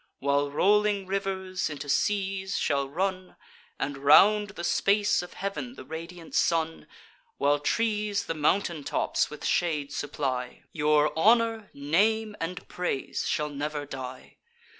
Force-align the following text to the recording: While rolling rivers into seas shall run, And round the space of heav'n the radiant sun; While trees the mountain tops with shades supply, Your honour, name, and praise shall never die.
While 0.17 0.49
rolling 0.49 1.05
rivers 1.05 1.69
into 1.69 1.87
seas 1.87 2.57
shall 2.57 2.89
run, 2.89 3.35
And 3.79 3.99
round 3.99 4.47
the 4.57 4.63
space 4.63 5.21
of 5.21 5.33
heav'n 5.35 5.75
the 5.75 5.85
radiant 5.85 6.33
sun; 6.33 6.87
While 7.37 7.59
trees 7.59 8.25
the 8.25 8.33
mountain 8.33 8.83
tops 8.83 9.29
with 9.29 9.45
shades 9.45 9.95
supply, 9.95 10.63
Your 10.73 11.15
honour, 11.15 11.69
name, 11.75 12.35
and 12.41 12.67
praise 12.67 13.27
shall 13.27 13.49
never 13.49 13.85
die. 13.85 14.37